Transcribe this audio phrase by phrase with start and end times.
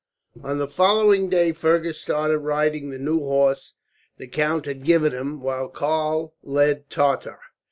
[0.43, 3.75] On the following day Fergus started, riding the new horse
[4.17, 7.37] the count had given him, while Karl led Tartar.